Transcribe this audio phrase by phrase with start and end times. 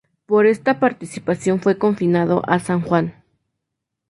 [0.25, 3.13] Por esta participación fue confinado a San Juan.